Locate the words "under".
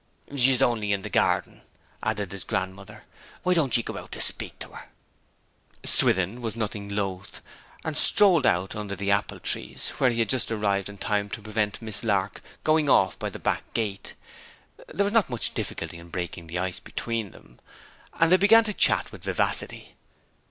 8.75-8.95